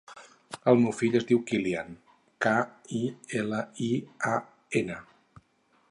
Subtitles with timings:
[0.71, 1.91] El meu fill es diu Kilian:
[2.47, 2.55] ca,
[3.01, 3.05] i,
[3.43, 3.61] ela,
[3.91, 3.91] i,
[4.33, 4.37] a,
[4.83, 4.99] ena.